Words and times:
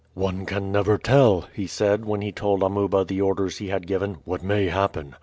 "One 0.15 0.47
can 0.47 0.71
never 0.71 0.97
tell," 0.97 1.41
he 1.53 1.67
said, 1.67 2.05
when 2.05 2.21
he 2.23 2.31
told 2.31 2.63
Amuba 2.63 3.05
the 3.05 3.21
orders 3.21 3.59
he 3.59 3.67
had 3.67 3.85
given, 3.85 4.17
"what 4.25 4.41
may 4.41 4.65
happen. 4.65 5.13